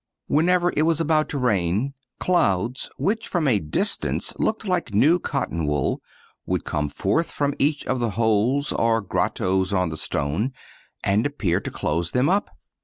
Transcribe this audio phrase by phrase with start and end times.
[0.25, 5.19] Whenever it was about to rain, clouds^ which from a dis tance looked like new
[5.19, 5.99] cottonwool,
[6.47, 10.53] would come forth from each of the holes or grottoes on the stone,
[11.03, 12.49] and appear to close them up.